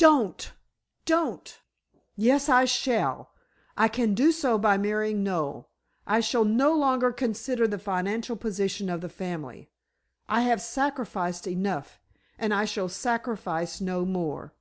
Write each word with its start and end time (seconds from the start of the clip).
No! 0.00 0.10
No! 0.10 0.22
Don't 0.32 0.36
don't" 1.04 1.60
"Yes, 2.16 2.48
I 2.48 2.64
shall. 2.64 3.30
I 3.76 3.86
can 3.86 4.14
do 4.14 4.32
so 4.32 4.58
by 4.58 4.76
marrying 4.76 5.22
Noel. 5.22 5.70
I 6.08 6.18
shall 6.18 6.44
no 6.44 6.74
longer 6.76 7.12
consider 7.12 7.68
the 7.68 7.78
financial 7.78 8.34
position 8.34 8.90
of 8.90 9.00
the 9.00 9.08
family. 9.08 9.70
I 10.28 10.40
have 10.40 10.60
sacrificed 10.60 11.46
enough, 11.46 12.00
and 12.36 12.52
I 12.52 12.64
shall 12.64 12.88
sacrifice 12.88 13.80
no 13.80 14.04
more. 14.04 14.52